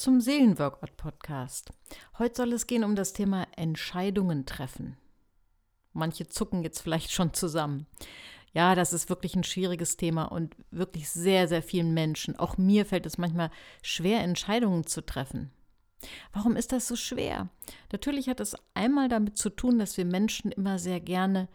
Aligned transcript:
zum 0.00 0.22
Seelenworkout 0.22 0.96
Podcast. 0.96 1.72
Heute 2.18 2.36
soll 2.36 2.54
es 2.54 2.66
gehen 2.66 2.84
um 2.84 2.96
das 2.96 3.12
Thema 3.12 3.46
Entscheidungen 3.54 4.46
treffen. 4.46 4.96
Manche 5.92 6.26
zucken 6.26 6.62
jetzt 6.62 6.80
vielleicht 6.80 7.12
schon 7.12 7.34
zusammen. 7.34 7.86
Ja, 8.54 8.74
das 8.74 8.94
ist 8.94 9.10
wirklich 9.10 9.34
ein 9.34 9.44
schwieriges 9.44 9.98
Thema 9.98 10.24
und 10.24 10.56
wirklich 10.70 11.10
sehr, 11.10 11.48
sehr 11.48 11.62
vielen 11.62 11.92
Menschen, 11.92 12.34
auch 12.38 12.56
mir 12.56 12.86
fällt 12.86 13.04
es 13.04 13.18
manchmal 13.18 13.50
schwer, 13.82 14.20
Entscheidungen 14.22 14.86
zu 14.86 15.04
treffen. 15.04 15.50
Warum 16.32 16.56
ist 16.56 16.72
das 16.72 16.88
so 16.88 16.96
schwer? 16.96 17.50
Natürlich 17.92 18.30
hat 18.30 18.40
es 18.40 18.56
einmal 18.72 19.10
damit 19.10 19.36
zu 19.36 19.50
tun, 19.50 19.78
dass 19.78 19.98
wir 19.98 20.06
Menschen 20.06 20.50
immer 20.50 20.78
sehr 20.78 21.00
gerne 21.00 21.46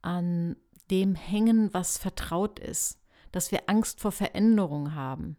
an 0.00 0.56
dem 0.90 1.14
hängen, 1.14 1.74
was 1.74 1.98
vertraut 1.98 2.58
ist, 2.58 2.98
dass 3.32 3.52
wir 3.52 3.64
Angst 3.68 4.00
vor 4.00 4.12
Veränderung 4.12 4.94
haben 4.94 5.36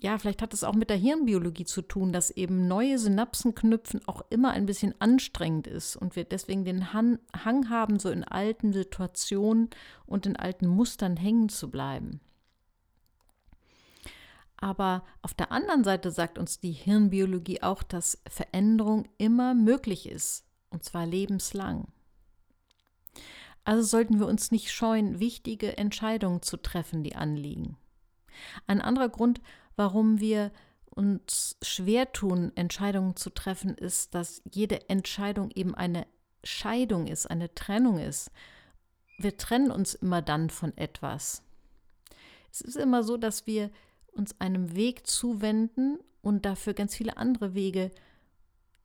ja, 0.00 0.18
vielleicht 0.18 0.42
hat 0.42 0.54
es 0.54 0.64
auch 0.64 0.74
mit 0.74 0.90
der 0.90 0.96
Hirnbiologie 0.96 1.64
zu 1.64 1.82
tun, 1.82 2.12
dass 2.12 2.30
eben 2.30 2.68
neue 2.68 2.98
Synapsen 2.98 3.54
knüpfen 3.54 4.00
auch 4.06 4.22
immer 4.30 4.50
ein 4.50 4.66
bisschen 4.66 4.94
anstrengend 5.00 5.66
ist 5.66 5.96
und 5.96 6.14
wir 6.14 6.24
deswegen 6.24 6.64
den 6.64 6.92
Hang 6.92 7.18
haben, 7.68 7.98
so 7.98 8.10
in 8.10 8.24
alten 8.24 8.72
Situationen 8.72 9.70
und 10.06 10.26
in 10.26 10.36
alten 10.36 10.66
Mustern 10.66 11.16
hängen 11.16 11.48
zu 11.48 11.70
bleiben. 11.70 12.20
Aber 14.56 15.04
auf 15.22 15.34
der 15.34 15.52
anderen 15.52 15.84
Seite 15.84 16.10
sagt 16.10 16.38
uns 16.38 16.58
die 16.58 16.72
Hirnbiologie 16.72 17.62
auch, 17.62 17.82
dass 17.82 18.20
Veränderung 18.28 19.08
immer 19.16 19.54
möglich 19.54 20.08
ist, 20.08 20.44
und 20.70 20.84
zwar 20.84 21.06
lebenslang. 21.06 21.88
Also 23.64 23.82
sollten 23.82 24.18
wir 24.18 24.26
uns 24.26 24.50
nicht 24.50 24.72
scheuen, 24.72 25.20
wichtige 25.20 25.76
Entscheidungen 25.76 26.42
zu 26.42 26.56
treffen, 26.56 27.04
die 27.04 27.14
anliegen. 27.16 27.76
Ein 28.66 28.80
anderer 28.80 29.08
Grund, 29.08 29.40
warum 29.78 30.20
wir 30.20 30.50
uns 30.90 31.56
schwer 31.62 32.12
tun, 32.12 32.50
Entscheidungen 32.56 33.14
zu 33.14 33.30
treffen, 33.30 33.74
ist, 33.76 34.14
dass 34.14 34.42
jede 34.50 34.90
Entscheidung 34.90 35.50
eben 35.52 35.74
eine 35.74 36.06
Scheidung 36.42 37.06
ist, 37.06 37.26
eine 37.26 37.54
Trennung 37.54 37.98
ist. 37.98 38.30
Wir 39.16 39.36
trennen 39.36 39.70
uns 39.70 39.94
immer 39.94 40.22
dann 40.22 40.50
von 40.50 40.76
etwas. 40.76 41.42
Es 42.50 42.60
ist 42.60 42.76
immer 42.76 43.04
so, 43.04 43.16
dass 43.16 43.46
wir 43.46 43.70
uns 44.12 44.40
einem 44.40 44.74
Weg 44.74 45.06
zuwenden 45.06 45.98
und 46.22 46.44
dafür 46.44 46.74
ganz 46.74 46.96
viele 46.96 47.16
andere 47.16 47.54
Wege 47.54 47.92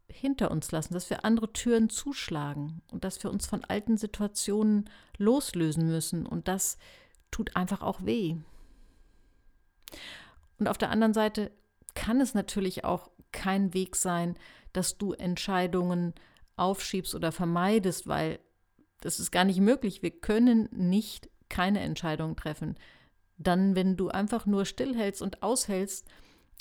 hinter 0.08 0.52
uns 0.52 0.72
lassen, 0.72 0.94
dass 0.94 1.10
wir 1.10 1.26
andere 1.26 1.52
Türen 1.54 1.90
zuschlagen 1.90 2.82
und 2.92 3.04
dass 3.04 3.24
wir 3.24 3.32
uns 3.32 3.48
von 3.48 3.64
alten 3.64 3.98
Situationen 3.98 4.90
loslösen 5.18 5.88
müssen. 5.88 6.28
Und 6.28 6.48
das 6.48 6.78
tut 7.32 7.56
einfach 7.56 7.82
auch 7.82 8.06
weh. 8.06 8.36
Und 10.60 10.68
auf 10.68 10.78
der 10.78 10.90
anderen 10.90 11.14
Seite 11.14 11.52
kann 11.94 12.22
es 12.22 12.34
natürlich 12.34 12.84
auch 12.84 13.10
kein 13.32 13.74
Weg 13.74 13.96
sein, 13.96 14.36
dass 14.72 14.98
du 14.98 15.14
Entscheidungen 15.14 16.14
aufschiebst 16.56 17.16
oder 17.16 17.32
vermeidest, 17.32 18.08
weil 18.08 18.40
das 19.02 19.20
ist 19.20 19.32
gar 19.32 19.44
nicht 19.44 19.60
möglich. 19.60 20.02
Wir 20.02 20.12
können 20.12 20.70
nicht 20.72 21.30
keine 21.50 21.82
Entscheidung 21.82 22.36
treffen. 22.36 22.78
Dann, 23.38 23.76
wenn 23.76 23.98
du 23.98 24.10
einfach 24.10 24.46
nur 24.46 24.66
stillhältst 24.66 25.22
und 25.22 25.44
aushältst 25.44 26.08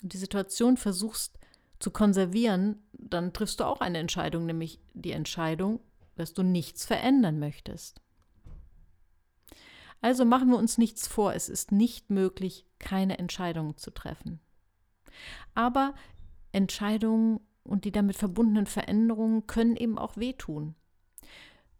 und 0.02 0.12
die 0.12 0.18
Situation 0.18 0.76
versuchst 0.76 1.38
zu 1.78 1.90
konservieren, 1.90 2.82
dann 2.92 3.32
triffst 3.32 3.60
du 3.60 3.64
auch 3.64 3.80
eine 3.80 3.98
Entscheidung, 3.98 4.46
nämlich 4.46 4.80
die 4.94 5.12
Entscheidung, 5.12 5.80
dass 6.16 6.34
du 6.34 6.42
nichts 6.42 6.84
verändern 6.84 7.38
möchtest. 7.38 8.00
Also 10.02 10.24
machen 10.24 10.50
wir 10.50 10.58
uns 10.58 10.76
nichts 10.76 11.06
vor, 11.06 11.32
es 11.32 11.48
ist 11.48 11.72
nicht 11.72 12.10
möglich, 12.10 12.66
keine 12.78 13.18
Entscheidungen 13.18 13.78
zu 13.78 13.92
treffen. 13.92 14.40
Aber 15.54 15.94
Entscheidungen 16.50 17.40
und 17.62 17.84
die 17.84 17.92
damit 17.92 18.16
verbundenen 18.16 18.66
Veränderungen 18.66 19.46
können 19.46 19.76
eben 19.76 19.98
auch 19.98 20.16
wehtun. 20.16 20.74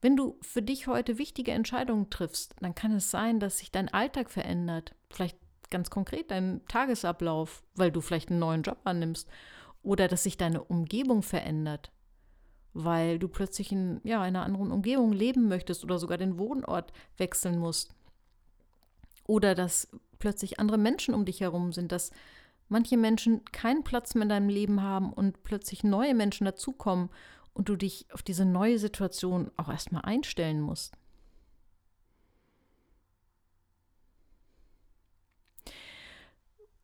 Wenn 0.00 0.16
du 0.16 0.38
für 0.40 0.62
dich 0.62 0.86
heute 0.86 1.18
wichtige 1.18 1.50
Entscheidungen 1.50 2.10
triffst, 2.10 2.54
dann 2.60 2.74
kann 2.74 2.92
es 2.92 3.10
sein, 3.10 3.40
dass 3.40 3.58
sich 3.58 3.72
dein 3.72 3.88
Alltag 3.88 4.30
verändert, 4.30 4.94
vielleicht 5.10 5.38
ganz 5.70 5.90
konkret 5.90 6.30
dein 6.30 6.60
Tagesablauf, 6.68 7.64
weil 7.74 7.90
du 7.90 8.00
vielleicht 8.00 8.30
einen 8.30 8.38
neuen 8.38 8.62
Job 8.62 8.78
annimmst, 8.84 9.28
oder 9.82 10.06
dass 10.06 10.22
sich 10.22 10.36
deine 10.36 10.62
Umgebung 10.62 11.22
verändert, 11.22 11.90
weil 12.72 13.18
du 13.18 13.26
plötzlich 13.26 13.72
in 13.72 14.00
ja, 14.04 14.20
einer 14.20 14.44
anderen 14.44 14.70
Umgebung 14.70 15.12
leben 15.12 15.48
möchtest 15.48 15.82
oder 15.82 15.98
sogar 15.98 16.18
den 16.18 16.38
Wohnort 16.38 16.92
wechseln 17.16 17.58
musst. 17.58 17.94
Oder 19.24 19.54
dass 19.54 19.88
plötzlich 20.18 20.58
andere 20.60 20.78
Menschen 20.78 21.14
um 21.14 21.24
dich 21.24 21.40
herum 21.40 21.72
sind, 21.72 21.92
dass 21.92 22.10
manche 22.68 22.96
Menschen 22.96 23.44
keinen 23.46 23.84
Platz 23.84 24.14
mehr 24.14 24.22
in 24.22 24.28
deinem 24.28 24.48
Leben 24.48 24.82
haben 24.82 25.12
und 25.12 25.42
plötzlich 25.42 25.84
neue 25.84 26.14
Menschen 26.14 26.44
dazukommen 26.44 27.10
und 27.54 27.68
du 27.68 27.76
dich 27.76 28.06
auf 28.12 28.22
diese 28.22 28.44
neue 28.44 28.78
Situation 28.78 29.50
auch 29.56 29.68
erstmal 29.68 30.02
einstellen 30.02 30.60
musst. 30.60 30.96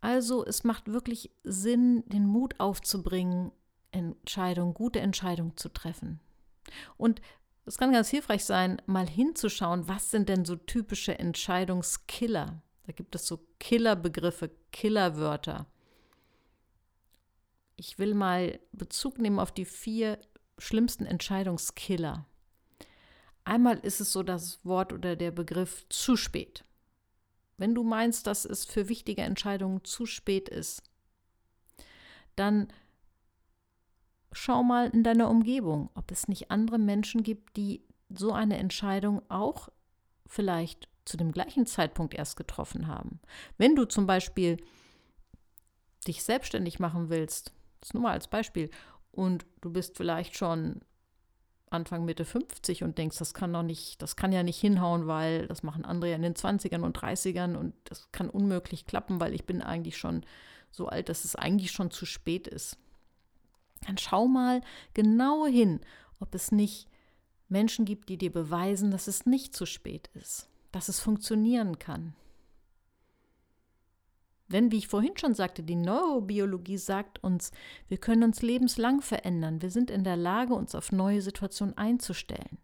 Also 0.00 0.44
es 0.44 0.62
macht 0.64 0.92
wirklich 0.92 1.30
Sinn, 1.42 2.04
den 2.06 2.26
Mut 2.26 2.60
aufzubringen, 2.60 3.50
Entscheidungen, 3.90 4.74
gute 4.74 5.00
Entscheidungen 5.00 5.56
zu 5.56 5.70
treffen. 5.70 6.20
Und 6.96 7.20
es 7.68 7.78
kann 7.78 7.92
ganz 7.92 8.08
hilfreich 8.08 8.44
sein, 8.44 8.80
mal 8.86 9.08
hinzuschauen, 9.08 9.86
was 9.88 10.10
sind 10.10 10.28
denn 10.28 10.44
so 10.44 10.56
typische 10.56 11.18
Entscheidungskiller? 11.18 12.62
Da 12.86 12.92
gibt 12.92 13.14
es 13.14 13.26
so 13.26 13.46
Killerbegriffe, 13.60 14.50
Killerwörter. 14.72 15.66
Ich 17.76 17.98
will 17.98 18.14
mal 18.14 18.58
Bezug 18.72 19.18
nehmen 19.18 19.38
auf 19.38 19.52
die 19.52 19.66
vier 19.66 20.18
schlimmsten 20.56 21.04
Entscheidungskiller. 21.04 22.26
Einmal 23.44 23.78
ist 23.78 24.00
es 24.00 24.12
so 24.12 24.22
das 24.22 24.64
Wort 24.64 24.92
oder 24.92 25.16
der 25.16 25.30
Begriff 25.30 25.86
zu 25.88 26.16
spät. 26.16 26.64
Wenn 27.58 27.74
du 27.74 27.82
meinst, 27.82 28.26
dass 28.26 28.44
es 28.44 28.64
für 28.64 28.88
wichtige 28.88 29.22
Entscheidungen 29.22 29.84
zu 29.84 30.06
spät 30.06 30.48
ist, 30.48 30.82
dann 32.36 32.68
schau 34.48 34.62
mal 34.62 34.88
in 34.88 35.04
deiner 35.04 35.28
Umgebung, 35.28 35.90
ob 35.94 36.10
es 36.10 36.26
nicht 36.26 36.50
andere 36.50 36.78
Menschen 36.78 37.22
gibt, 37.22 37.58
die 37.58 37.82
so 38.08 38.32
eine 38.32 38.56
Entscheidung 38.56 39.20
auch 39.28 39.68
vielleicht 40.26 40.88
zu 41.04 41.18
dem 41.18 41.32
gleichen 41.32 41.66
Zeitpunkt 41.66 42.14
erst 42.14 42.38
getroffen 42.38 42.86
haben. 42.86 43.20
Wenn 43.58 43.76
du 43.76 43.84
zum 43.84 44.06
Beispiel 44.06 44.56
dich 46.06 46.22
selbstständig 46.22 46.78
machen 46.78 47.10
willst, 47.10 47.52
das 47.82 47.92
nur 47.92 48.04
mal 48.04 48.12
als 48.12 48.28
Beispiel, 48.28 48.70
und 49.12 49.44
du 49.60 49.70
bist 49.70 49.98
vielleicht 49.98 50.38
schon 50.38 50.80
Anfang 51.68 52.06
Mitte 52.06 52.24
50 52.24 52.84
und 52.84 52.96
denkst, 52.96 53.18
das 53.18 53.34
kann 53.34 53.52
doch 53.52 53.62
nicht, 53.62 54.00
das 54.00 54.16
kann 54.16 54.32
ja 54.32 54.42
nicht 54.42 54.58
hinhauen, 54.58 55.06
weil 55.06 55.46
das 55.46 55.62
machen 55.62 55.84
andere 55.84 56.12
ja 56.12 56.16
in 56.16 56.22
den 56.22 56.34
20ern 56.34 56.84
und 56.84 56.98
30ern 56.98 57.54
und 57.54 57.74
das 57.84 58.10
kann 58.12 58.30
unmöglich 58.30 58.86
klappen, 58.86 59.20
weil 59.20 59.34
ich 59.34 59.44
bin 59.44 59.60
eigentlich 59.60 59.98
schon 59.98 60.24
so 60.70 60.86
alt, 60.86 61.10
dass 61.10 61.26
es 61.26 61.36
eigentlich 61.36 61.70
schon 61.70 61.90
zu 61.90 62.06
spät 62.06 62.48
ist 62.48 62.78
dann 63.86 63.98
schau 63.98 64.26
mal 64.26 64.60
genau 64.94 65.46
hin, 65.46 65.80
ob 66.20 66.34
es 66.34 66.52
nicht 66.52 66.88
Menschen 67.48 67.84
gibt, 67.84 68.08
die 68.08 68.18
dir 68.18 68.32
beweisen, 68.32 68.90
dass 68.90 69.06
es 69.06 69.26
nicht 69.26 69.54
zu 69.54 69.66
spät 69.66 70.10
ist, 70.14 70.48
dass 70.72 70.88
es 70.88 71.00
funktionieren 71.00 71.78
kann. 71.78 72.14
Denn, 74.48 74.72
wie 74.72 74.78
ich 74.78 74.88
vorhin 74.88 75.16
schon 75.16 75.34
sagte, 75.34 75.62
die 75.62 75.76
Neurobiologie 75.76 76.78
sagt 76.78 77.22
uns, 77.22 77.52
wir 77.88 77.98
können 77.98 78.22
uns 78.22 78.40
lebenslang 78.40 79.02
verändern. 79.02 79.60
Wir 79.60 79.70
sind 79.70 79.90
in 79.90 80.04
der 80.04 80.16
Lage, 80.16 80.54
uns 80.54 80.74
auf 80.74 80.90
neue 80.90 81.20
Situationen 81.20 81.76
einzustellen, 81.76 82.58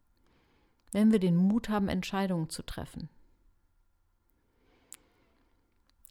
wenn 0.92 1.12
wir 1.12 1.18
den 1.18 1.36
Mut 1.36 1.68
haben, 1.68 1.88
Entscheidungen 1.88 2.48
zu 2.48 2.62
treffen. 2.62 3.10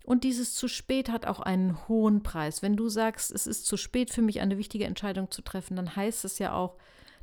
Und 0.03 0.25
dieses 0.25 0.53
zu 0.53 0.67
spät 0.67 1.09
hat 1.09 1.25
auch 1.25 1.39
einen 1.39 1.87
hohen 1.87 2.23
Preis. 2.23 2.61
Wenn 2.61 2.75
du 2.75 2.89
sagst, 2.89 3.31
es 3.31 3.47
ist 3.47 3.65
zu 3.65 3.77
spät 3.77 4.11
für 4.11 4.21
mich, 4.21 4.41
eine 4.41 4.57
wichtige 4.57 4.85
Entscheidung 4.85 5.31
zu 5.31 5.41
treffen, 5.41 5.77
dann 5.77 5.95
heißt 5.95 6.25
es 6.25 6.39
ja 6.39 6.53
auch, 6.53 6.77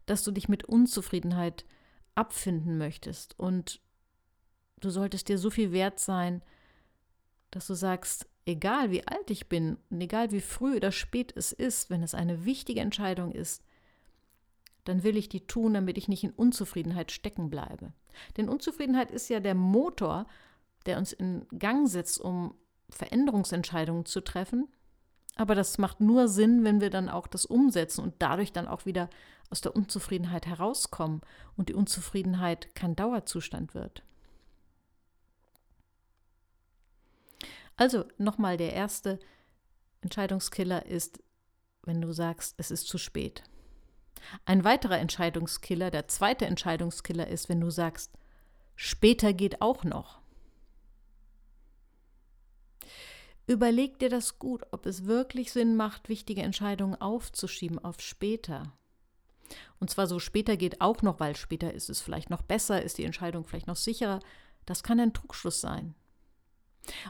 dass 0.06 0.24
du 0.24 0.32
dich 0.32 0.48
mit 0.48 0.64
Unzufriedenheit 0.64 1.66
abfinden 2.14 2.78
möchtest. 2.78 3.38
Und 3.38 3.80
du 4.80 4.88
solltest 4.88 5.28
dir 5.28 5.36
so 5.36 5.50
viel 5.50 5.72
wert 5.72 6.00
sein, 6.00 6.42
dass 7.50 7.66
du 7.66 7.74
sagst, 7.74 8.26
egal 8.46 8.90
wie 8.90 9.06
alt 9.06 9.30
ich 9.30 9.48
bin 9.48 9.76
und 9.90 10.00
egal 10.00 10.30
wie 10.30 10.40
früh 10.40 10.76
oder 10.76 10.90
spät 10.90 11.34
es 11.36 11.52
ist, 11.52 11.90
wenn 11.90 12.02
es 12.02 12.14
eine 12.14 12.46
wichtige 12.46 12.80
Entscheidung 12.80 13.32
ist, 13.32 13.62
dann 14.84 15.02
will 15.02 15.18
ich 15.18 15.28
die 15.28 15.46
tun, 15.46 15.74
damit 15.74 15.98
ich 15.98 16.08
nicht 16.08 16.24
in 16.24 16.30
Unzufriedenheit 16.30 17.12
stecken 17.12 17.50
bleibe. 17.50 17.92
Denn 18.38 18.48
Unzufriedenheit 18.48 19.10
ist 19.10 19.28
ja 19.28 19.38
der 19.40 19.54
Motor, 19.54 20.26
der 20.86 20.96
uns 20.96 21.12
in 21.12 21.46
Gang 21.58 21.86
setzt, 21.88 22.18
um 22.20 22.54
Veränderungsentscheidungen 22.90 24.04
zu 24.06 24.20
treffen. 24.20 24.68
Aber 25.36 25.54
das 25.54 25.78
macht 25.78 26.00
nur 26.00 26.28
Sinn, 26.28 26.64
wenn 26.64 26.80
wir 26.80 26.90
dann 26.90 27.08
auch 27.08 27.26
das 27.26 27.46
umsetzen 27.46 28.02
und 28.02 28.14
dadurch 28.18 28.52
dann 28.52 28.68
auch 28.68 28.84
wieder 28.84 29.08
aus 29.48 29.60
der 29.60 29.74
Unzufriedenheit 29.74 30.46
herauskommen 30.46 31.22
und 31.56 31.68
die 31.68 31.74
Unzufriedenheit 31.74 32.74
kein 32.74 32.94
Dauerzustand 32.94 33.74
wird. 33.74 34.02
Also 37.76 38.04
nochmal 38.18 38.56
der 38.58 38.74
erste 38.74 39.18
Entscheidungskiller 40.02 40.86
ist, 40.86 41.22
wenn 41.82 42.00
du 42.00 42.12
sagst, 42.12 42.54
es 42.58 42.70
ist 42.70 42.86
zu 42.86 42.98
spät. 42.98 43.42
Ein 44.44 44.64
weiterer 44.64 44.98
Entscheidungskiller, 44.98 45.90
der 45.90 46.08
zweite 46.08 46.46
Entscheidungskiller 46.46 47.26
ist, 47.28 47.48
wenn 47.48 47.60
du 47.60 47.70
sagst, 47.70 48.12
später 48.76 49.32
geht 49.32 49.62
auch 49.62 49.84
noch. 49.84 50.19
Überleg 53.46 53.98
dir 53.98 54.08
das 54.08 54.38
gut, 54.38 54.62
ob 54.70 54.86
es 54.86 55.06
wirklich 55.06 55.52
Sinn 55.52 55.76
macht, 55.76 56.08
wichtige 56.08 56.42
Entscheidungen 56.42 57.00
aufzuschieben 57.00 57.78
auf 57.78 58.00
später. 58.00 58.72
Und 59.80 59.90
zwar 59.90 60.06
so 60.06 60.18
später 60.18 60.56
geht 60.56 60.80
auch 60.80 61.02
noch, 61.02 61.18
weil 61.18 61.34
später 61.34 61.74
ist 61.74 61.90
es 61.90 62.00
vielleicht 62.00 62.30
noch 62.30 62.42
besser, 62.42 62.82
ist 62.82 62.98
die 62.98 63.04
Entscheidung 63.04 63.44
vielleicht 63.44 63.66
noch 63.66 63.76
sicherer. 63.76 64.20
Das 64.66 64.82
kann 64.82 65.00
ein 65.00 65.12
Trugschluss 65.12 65.60
sein. 65.60 65.94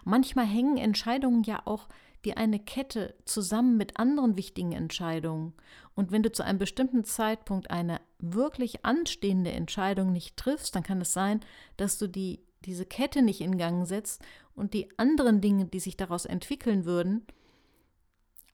Manchmal 0.04 0.46
hängen 0.46 0.78
Entscheidungen 0.78 1.42
ja 1.42 1.62
auch 1.66 1.88
wie 2.22 2.34
eine 2.34 2.58
Kette 2.58 3.14
zusammen 3.24 3.76
mit 3.76 3.98
anderen 3.98 4.36
wichtigen 4.36 4.72
Entscheidungen. 4.72 5.54
Und 5.94 6.12
wenn 6.12 6.22
du 6.22 6.30
zu 6.30 6.44
einem 6.44 6.58
bestimmten 6.58 7.04
Zeitpunkt 7.04 7.70
eine 7.70 8.00
wirklich 8.18 8.84
anstehende 8.84 9.52
Entscheidung 9.52 10.12
nicht 10.12 10.36
triffst, 10.36 10.74
dann 10.74 10.82
kann 10.82 11.00
es 11.00 11.12
sein, 11.12 11.40
dass 11.76 11.98
du 11.98 12.08
die, 12.08 12.40
diese 12.64 12.84
Kette 12.84 13.22
nicht 13.22 13.40
in 13.40 13.58
Gang 13.58 13.86
setzt 13.86 14.22
und 14.54 14.74
die 14.74 14.88
anderen 14.98 15.40
Dinge, 15.40 15.66
die 15.66 15.80
sich 15.80 15.96
daraus 15.96 16.24
entwickeln 16.26 16.84
würden, 16.84 17.26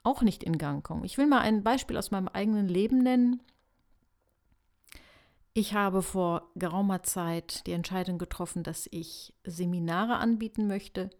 auch 0.02 0.22
nicht 0.22 0.44
in 0.44 0.58
Gang 0.58 0.84
kommen. 0.84 1.04
Ich 1.04 1.18
will 1.18 1.26
mal 1.26 1.40
ein 1.40 1.64
Beispiel 1.64 1.96
aus 1.96 2.10
meinem 2.10 2.28
eigenen 2.28 2.68
Leben 2.68 2.98
nennen. 2.98 3.42
Ich 5.52 5.74
habe 5.74 6.02
vor 6.02 6.50
geraumer 6.54 7.02
Zeit 7.02 7.66
die 7.66 7.72
Entscheidung 7.72 8.18
getroffen, 8.18 8.62
dass 8.62 8.88
ich 8.90 9.34
Seminare 9.44 10.16
anbieten 10.16 10.66
möchte. 10.66 11.10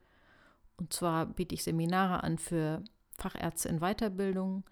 Und 0.76 0.92
zwar 0.92 1.26
biete 1.26 1.54
ich 1.54 1.64
Seminare 1.64 2.22
an 2.22 2.38
für 2.38 2.84
Fachärzte 3.16 3.70
in 3.70 3.80
Weiterbildung, 3.80 4.64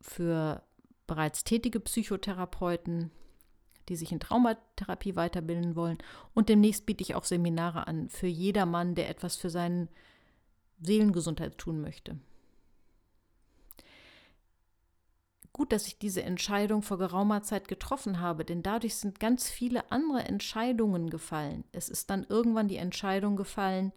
für 0.00 0.62
bereits 1.06 1.44
tätige 1.44 1.80
Psychotherapeuten, 1.80 3.10
die 3.88 3.96
sich 3.96 4.12
in 4.12 4.20
Traumatherapie 4.20 5.16
weiterbilden 5.16 5.76
wollen. 5.76 5.98
Und 6.34 6.48
demnächst 6.48 6.86
biete 6.86 7.02
ich 7.02 7.14
auch 7.14 7.24
Seminare 7.24 7.86
an 7.86 8.08
für 8.08 8.26
jedermann, 8.26 8.94
der 8.94 9.08
etwas 9.08 9.36
für 9.36 9.50
seine 9.50 9.88
Seelengesundheit 10.80 11.58
tun 11.58 11.80
möchte. 11.80 12.16
gut, 15.52 15.72
dass 15.72 15.86
ich 15.86 15.98
diese 15.98 16.22
Entscheidung 16.22 16.82
vor 16.82 16.98
geraumer 16.98 17.42
Zeit 17.42 17.68
getroffen 17.68 18.20
habe, 18.20 18.44
denn 18.44 18.62
dadurch 18.62 18.96
sind 18.96 19.20
ganz 19.20 19.50
viele 19.50 19.90
andere 19.90 20.24
Entscheidungen 20.24 21.10
gefallen. 21.10 21.64
Es 21.72 21.88
ist 21.88 22.10
dann 22.10 22.26
irgendwann 22.28 22.68
die 22.68 22.76
Entscheidung 22.76 23.36
gefallen, 23.36 23.92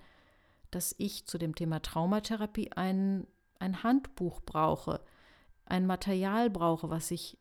dass 0.71 0.93
ich 0.97 1.25
zu 1.25 1.37
dem 1.37 1.55
Thema 1.55 1.81
Traumatherapie 1.81 2.71
ein, 2.73 3.25
ein 3.59 3.83
Handbuch 3.83 4.41
brauche, 4.41 5.01
ein 5.65 5.87
Material 5.87 6.49
brauche, 6.49 6.89
was 6.89 7.09
ich 7.11 7.37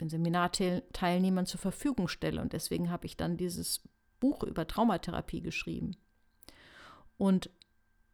den 0.00 0.08
Seminarteilnehmern 0.08 1.46
zur 1.46 1.60
Verfügung 1.60 2.08
stelle. 2.08 2.40
Und 2.40 2.52
deswegen 2.52 2.90
habe 2.90 3.06
ich 3.06 3.16
dann 3.16 3.36
dieses 3.36 3.82
Buch 4.20 4.42
über 4.42 4.66
Traumatherapie 4.66 5.40
geschrieben. 5.40 5.96
Und 7.16 7.50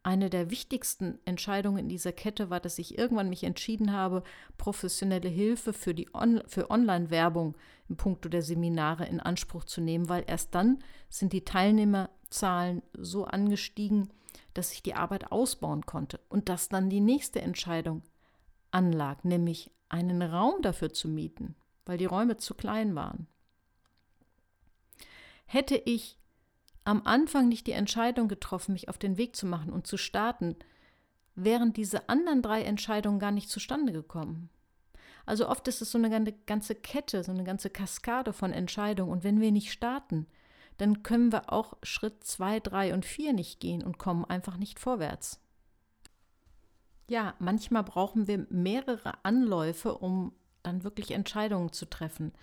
eine 0.03 0.31
der 0.31 0.49
wichtigsten 0.49 1.19
Entscheidungen 1.25 1.77
in 1.77 1.89
dieser 1.89 2.11
Kette 2.11 2.49
war, 2.49 2.59
dass 2.59 2.79
ich 2.79 2.97
irgendwann 2.97 3.29
mich 3.29 3.43
entschieden 3.43 3.91
habe, 3.91 4.23
professionelle 4.57 5.29
Hilfe 5.29 5.73
für, 5.73 5.93
On 6.13 6.41
für 6.47 6.71
Online-Werbung 6.71 7.55
im 7.87 7.97
Punkto 7.97 8.27
der 8.27 8.41
Seminare 8.41 9.05
in 9.05 9.19
Anspruch 9.19 9.63
zu 9.63 9.79
nehmen, 9.79 10.09
weil 10.09 10.23
erst 10.25 10.55
dann 10.55 10.79
sind 11.09 11.33
die 11.33 11.45
Teilnehmerzahlen 11.45 12.81
so 12.97 13.25
angestiegen, 13.25 14.09
dass 14.53 14.73
ich 14.73 14.81
die 14.81 14.95
Arbeit 14.95 15.31
ausbauen 15.31 15.85
konnte 15.85 16.19
und 16.29 16.49
dass 16.49 16.67
dann 16.67 16.89
die 16.89 16.99
nächste 16.99 17.41
Entscheidung 17.41 18.01
anlag, 18.71 19.23
nämlich 19.23 19.69
einen 19.87 20.21
Raum 20.21 20.61
dafür 20.61 20.93
zu 20.93 21.09
mieten, 21.09 21.55
weil 21.91 21.97
die 21.97 22.05
Räume 22.05 22.37
zu 22.37 22.53
klein 22.53 22.95
waren. 22.95 23.27
Hätte 25.45 25.75
ich 25.75 26.17
am 26.85 27.01
Anfang 27.03 27.49
nicht 27.49 27.67
die 27.67 27.73
Entscheidung 27.73 28.29
getroffen, 28.29 28.71
mich 28.71 28.87
auf 28.87 28.97
den 28.97 29.17
Weg 29.17 29.35
zu 29.35 29.45
machen 29.45 29.73
und 29.73 29.85
zu 29.85 29.97
starten, 29.97 30.55
wären 31.35 31.73
diese 31.73 32.07
anderen 32.07 32.41
drei 32.41 32.63
Entscheidungen 32.63 33.19
gar 33.19 33.31
nicht 33.31 33.49
zustande 33.49 33.91
gekommen. 33.91 34.49
Also 35.25 35.49
oft 35.49 35.67
ist 35.67 35.81
es 35.81 35.91
so 35.91 35.97
eine 35.97 36.31
ganze 36.45 36.75
Kette, 36.75 37.25
so 37.25 37.33
eine 37.33 37.43
ganze 37.43 37.69
Kaskade 37.69 38.31
von 38.31 38.53
Entscheidungen. 38.53 39.11
Und 39.11 39.25
wenn 39.25 39.41
wir 39.41 39.51
nicht 39.51 39.73
starten, 39.73 40.27
dann 40.77 41.03
können 41.03 41.33
wir 41.33 41.51
auch 41.51 41.73
Schritt 41.83 42.23
zwei, 42.23 42.61
drei 42.61 42.93
und 42.93 43.03
vier 43.03 43.33
nicht 43.33 43.59
gehen 43.59 43.83
und 43.83 43.97
kommen 43.97 44.23
einfach 44.23 44.55
nicht 44.55 44.79
vorwärts. 44.79 45.41
Ja, 47.09 47.33
manchmal 47.39 47.83
brauchen 47.83 48.27
wir 48.27 48.47
mehrere 48.49 49.25
Anläufe, 49.25 49.97
um 49.97 50.31
dann 50.63 50.83
wirklich 50.83 51.11
Entscheidungen 51.11 51.71
zu 51.71 51.89
treffen. 51.89 52.33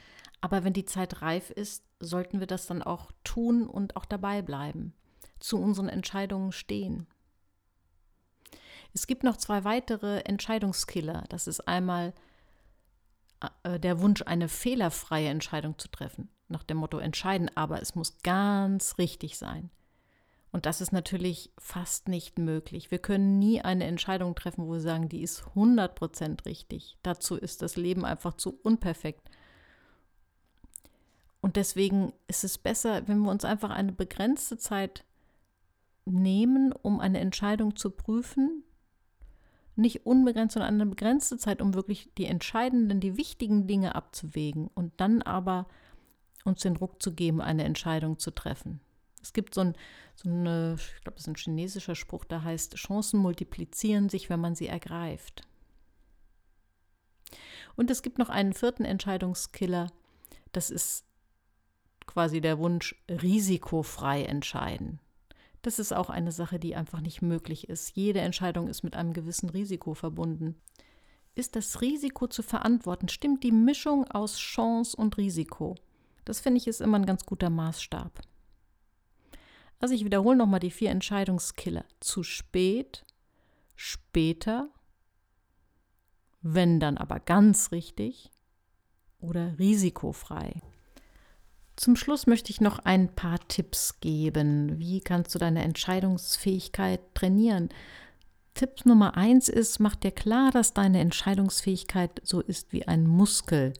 Aber 0.40 0.64
wenn 0.64 0.72
die 0.72 0.84
Zeit 0.84 1.22
reif 1.22 1.50
ist, 1.50 1.84
sollten 2.00 2.40
wir 2.40 2.46
das 2.46 2.66
dann 2.66 2.82
auch 2.82 3.10
tun 3.24 3.66
und 3.66 3.96
auch 3.96 4.04
dabei 4.04 4.42
bleiben, 4.42 4.94
zu 5.40 5.58
unseren 5.58 5.88
Entscheidungen 5.88 6.52
stehen. 6.52 7.06
Es 8.94 9.06
gibt 9.06 9.24
noch 9.24 9.36
zwei 9.36 9.64
weitere 9.64 10.20
Entscheidungskiller. 10.20 11.24
Das 11.28 11.46
ist 11.46 11.66
einmal 11.68 12.14
äh, 13.62 13.78
der 13.78 14.00
Wunsch, 14.00 14.22
eine 14.22 14.48
fehlerfreie 14.48 15.28
Entscheidung 15.28 15.78
zu 15.78 15.88
treffen. 15.88 16.28
Nach 16.48 16.62
dem 16.62 16.78
Motto 16.78 16.98
entscheiden, 16.98 17.50
aber 17.54 17.82
es 17.82 17.94
muss 17.94 18.18
ganz 18.22 18.98
richtig 18.98 19.38
sein. 19.38 19.70
Und 20.50 20.64
das 20.64 20.80
ist 20.80 20.92
natürlich 20.92 21.52
fast 21.58 22.08
nicht 22.08 22.38
möglich. 22.38 22.90
Wir 22.90 22.98
können 22.98 23.38
nie 23.38 23.60
eine 23.60 23.84
Entscheidung 23.84 24.34
treffen, 24.34 24.66
wo 24.66 24.72
wir 24.72 24.80
sagen, 24.80 25.08
die 25.08 25.22
ist 25.22 25.42
100% 25.54 26.46
richtig. 26.46 26.96
Dazu 27.02 27.36
ist 27.36 27.60
das 27.60 27.76
Leben 27.76 28.04
einfach 28.04 28.34
zu 28.34 28.58
unperfekt. 28.62 29.28
Und 31.40 31.56
deswegen 31.56 32.12
ist 32.26 32.44
es 32.44 32.58
besser, 32.58 33.06
wenn 33.06 33.18
wir 33.20 33.30
uns 33.30 33.44
einfach 33.44 33.70
eine 33.70 33.92
begrenzte 33.92 34.56
Zeit 34.56 35.04
nehmen, 36.06 36.72
um 36.72 36.98
eine 36.98 37.20
Entscheidung 37.20 37.76
zu 37.76 37.90
prüfen. 37.90 38.64
Nicht 39.76 40.06
unbegrenzt, 40.06 40.54
sondern 40.54 40.74
eine 40.74 40.86
begrenzte 40.86 41.36
Zeit, 41.36 41.62
um 41.62 41.74
wirklich 41.74 42.10
die 42.16 42.24
entscheidenden, 42.24 43.00
die 43.00 43.16
wichtigen 43.16 43.66
Dinge 43.66 43.94
abzuwägen 43.94 44.68
und 44.74 44.92
dann 44.96 45.22
aber 45.22 45.68
uns 46.44 46.62
den 46.62 46.76
Ruck 46.76 47.00
zu 47.02 47.12
geben, 47.12 47.40
eine 47.40 47.64
Entscheidung 47.64 48.18
zu 48.18 48.30
treffen. 48.30 48.80
Es 49.28 49.34
gibt 49.34 49.52
so, 49.52 49.60
ein, 49.60 49.76
so 50.16 50.26
eine, 50.26 50.76
ich 50.78 51.02
glaube, 51.02 51.16
das 51.16 51.24
ist 51.24 51.28
ein 51.28 51.34
chinesischer 51.34 51.94
Spruch, 51.94 52.24
der 52.24 52.44
heißt, 52.44 52.76
Chancen 52.76 53.20
multiplizieren 53.20 54.08
sich, 54.08 54.30
wenn 54.30 54.40
man 54.40 54.54
sie 54.54 54.68
ergreift. 54.68 55.42
Und 57.76 57.90
es 57.90 58.00
gibt 58.00 58.16
noch 58.16 58.30
einen 58.30 58.54
vierten 58.54 58.86
Entscheidungskiller, 58.86 59.92
das 60.52 60.70
ist 60.70 61.04
quasi 62.06 62.40
der 62.40 62.58
Wunsch, 62.58 62.94
risikofrei 63.06 64.24
entscheiden. 64.24 64.98
Das 65.60 65.78
ist 65.78 65.92
auch 65.92 66.08
eine 66.08 66.32
Sache, 66.32 66.58
die 66.58 66.74
einfach 66.74 67.02
nicht 67.02 67.20
möglich 67.20 67.68
ist. 67.68 67.94
Jede 67.96 68.20
Entscheidung 68.20 68.68
ist 68.68 68.82
mit 68.82 68.96
einem 68.96 69.12
gewissen 69.12 69.50
Risiko 69.50 69.92
verbunden. 69.92 70.54
Ist 71.34 71.54
das 71.54 71.82
Risiko 71.82 72.28
zu 72.28 72.42
verantworten? 72.42 73.10
Stimmt 73.10 73.44
die 73.44 73.52
Mischung 73.52 74.06
aus 74.10 74.38
Chance 74.38 74.96
und 74.96 75.18
Risiko? 75.18 75.74
Das 76.24 76.40
finde 76.40 76.56
ich 76.56 76.66
ist 76.66 76.80
immer 76.80 76.98
ein 76.98 77.04
ganz 77.04 77.26
guter 77.26 77.50
Maßstab. 77.50 78.22
Also 79.80 79.94
ich 79.94 80.04
wiederhole 80.04 80.36
nochmal 80.36 80.60
die 80.60 80.70
vier 80.70 80.90
Entscheidungskiller. 80.90 81.84
Zu 82.00 82.22
spät, 82.22 83.04
später, 83.76 84.68
wenn 86.42 86.80
dann 86.80 86.98
aber 86.98 87.20
ganz 87.20 87.72
richtig 87.72 88.30
oder 89.20 89.58
risikofrei. 89.58 90.60
Zum 91.76 91.94
Schluss 91.94 92.26
möchte 92.26 92.50
ich 92.50 92.60
noch 92.60 92.80
ein 92.80 93.14
paar 93.14 93.38
Tipps 93.46 94.00
geben. 94.00 94.80
Wie 94.80 95.00
kannst 95.00 95.34
du 95.34 95.38
deine 95.38 95.62
Entscheidungsfähigkeit 95.62 97.00
trainieren? 97.14 97.68
Tipp 98.54 98.84
Nummer 98.84 99.16
eins 99.16 99.48
ist, 99.48 99.78
mach 99.78 99.94
dir 99.94 100.10
klar, 100.10 100.50
dass 100.50 100.74
deine 100.74 100.98
Entscheidungsfähigkeit 100.98 102.20
so 102.24 102.40
ist 102.40 102.72
wie 102.72 102.88
ein 102.88 103.06
Muskel, 103.06 103.74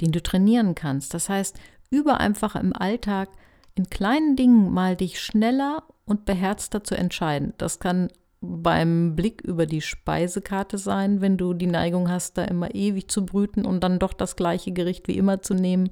den 0.00 0.10
du 0.10 0.20
trainieren 0.20 0.74
kannst. 0.74 1.14
Das 1.14 1.28
heißt, 1.28 1.56
übe 1.90 2.18
einfach 2.18 2.56
im 2.56 2.72
Alltag 2.72 3.28
in 3.76 3.88
kleinen 3.90 4.36
Dingen 4.36 4.72
mal 4.72 4.96
dich 4.96 5.20
schneller 5.20 5.84
und 6.04 6.24
beherzter 6.24 6.82
zu 6.82 6.96
entscheiden. 6.96 7.52
Das 7.58 7.78
kann 7.78 8.08
beim 8.40 9.16
Blick 9.16 9.42
über 9.42 9.66
die 9.66 9.80
Speisekarte 9.80 10.78
sein, 10.78 11.20
wenn 11.20 11.36
du 11.36 11.54
die 11.54 11.66
Neigung 11.66 12.10
hast, 12.10 12.38
da 12.38 12.44
immer 12.44 12.74
ewig 12.74 13.08
zu 13.08 13.24
brüten 13.24 13.64
und 13.64 13.80
dann 13.82 13.98
doch 13.98 14.12
das 14.12 14.36
gleiche 14.36 14.72
Gericht 14.72 15.08
wie 15.08 15.16
immer 15.16 15.42
zu 15.42 15.54
nehmen 15.54 15.90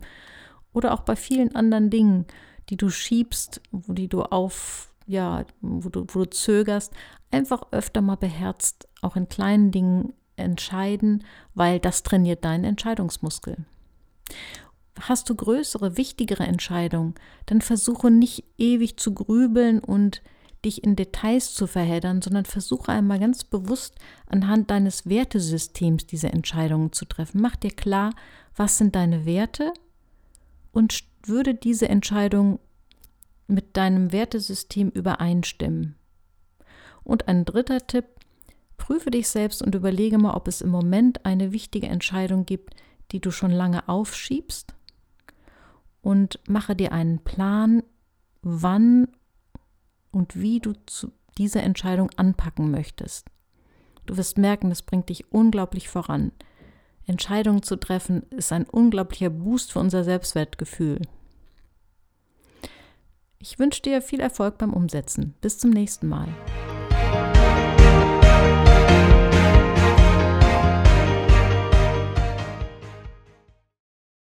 oder 0.72 0.92
auch 0.94 1.00
bei 1.00 1.16
vielen 1.16 1.54
anderen 1.54 1.90
Dingen, 1.90 2.26
die 2.68 2.76
du 2.76 2.90
schiebst, 2.90 3.60
wo 3.70 3.92
die 3.92 4.08
du 4.08 4.22
auf, 4.22 4.92
ja, 5.06 5.44
wo 5.60 5.88
du, 5.88 6.06
wo 6.08 6.20
du 6.20 6.30
zögerst, 6.30 6.92
einfach 7.30 7.62
öfter 7.72 8.00
mal 8.00 8.16
beherzt, 8.16 8.88
auch 9.02 9.16
in 9.16 9.28
kleinen 9.28 9.70
Dingen 9.70 10.12
entscheiden, 10.36 11.24
weil 11.54 11.78
das 11.80 12.02
trainiert 12.02 12.44
deinen 12.44 12.64
Entscheidungsmuskel. 12.64 13.56
Hast 15.00 15.28
du 15.28 15.34
größere, 15.34 15.96
wichtigere 15.96 16.44
Entscheidungen, 16.44 17.14
dann 17.46 17.60
versuche 17.60 18.10
nicht 18.10 18.44
ewig 18.58 18.96
zu 18.96 19.12
grübeln 19.12 19.80
und 19.80 20.22
dich 20.64 20.84
in 20.84 20.96
Details 20.96 21.52
zu 21.52 21.66
verheddern, 21.66 22.22
sondern 22.22 22.44
versuche 22.44 22.92
einmal 22.92 23.18
ganz 23.18 23.44
bewusst 23.44 23.96
anhand 24.26 24.70
deines 24.70 25.06
Wertesystems 25.06 26.06
diese 26.06 26.28
Entscheidungen 26.28 26.92
zu 26.92 27.04
treffen. 27.04 27.40
Mach 27.40 27.56
dir 27.56 27.70
klar, 27.70 28.14
was 28.56 28.78
sind 28.78 28.94
deine 28.94 29.26
Werte 29.26 29.72
und 30.72 31.04
würde 31.26 31.54
diese 31.54 31.88
Entscheidung 31.88 32.60
mit 33.46 33.76
deinem 33.76 34.12
Wertesystem 34.12 34.90
übereinstimmen. 34.90 35.96
Und 37.02 37.28
ein 37.28 37.44
dritter 37.44 37.86
Tipp, 37.86 38.06
prüfe 38.76 39.10
dich 39.10 39.28
selbst 39.28 39.62
und 39.62 39.74
überlege 39.74 40.18
mal, 40.18 40.34
ob 40.34 40.48
es 40.48 40.60
im 40.60 40.70
Moment 40.70 41.26
eine 41.26 41.52
wichtige 41.52 41.86
Entscheidung 41.88 42.46
gibt, 42.46 42.74
die 43.12 43.20
du 43.20 43.30
schon 43.30 43.50
lange 43.50 43.88
aufschiebst 43.88 44.73
und 46.04 46.38
mache 46.46 46.76
dir 46.76 46.92
einen 46.92 47.18
Plan, 47.18 47.82
wann 48.42 49.08
und 50.12 50.38
wie 50.38 50.60
du 50.60 50.74
zu 50.84 51.10
dieser 51.38 51.62
Entscheidung 51.62 52.10
anpacken 52.16 52.70
möchtest. 52.70 53.30
Du 54.04 54.18
wirst 54.18 54.36
merken, 54.36 54.68
das 54.68 54.82
bringt 54.82 55.08
dich 55.08 55.32
unglaublich 55.32 55.88
voran. 55.88 56.30
Entscheidungen 57.06 57.62
zu 57.62 57.76
treffen 57.76 58.22
ist 58.30 58.52
ein 58.52 58.66
unglaublicher 58.66 59.30
Boost 59.30 59.72
für 59.72 59.80
unser 59.80 60.04
Selbstwertgefühl. 60.04 61.00
Ich 63.38 63.58
wünsche 63.58 63.80
dir 63.80 64.02
viel 64.02 64.20
Erfolg 64.20 64.58
beim 64.58 64.74
Umsetzen. 64.74 65.34
Bis 65.40 65.58
zum 65.58 65.70
nächsten 65.70 66.06
Mal. 66.06 66.28